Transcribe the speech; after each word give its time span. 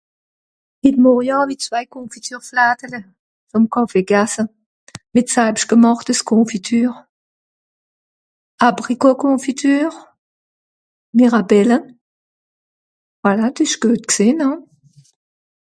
hit 0.85 0.97
morje 1.03 1.33
hawie 1.37 1.57
Zwai 1.65 1.85
Confiture 1.95 2.43
fladele 2.49 2.99
vom 3.51 3.65
Kàffe 3.73 4.01
gasse 4.11 4.43
mìt 5.13 5.27
saalbstgemàchtes 5.33 6.19
Confiture 6.31 6.95
Abricot 8.67 9.17
Confiture 9.23 9.95
Mirabelle 11.17 11.77
voilà 13.23 13.47
d'esch 13.55 13.77
göt 13.81 14.03
g'sehn 14.09 14.39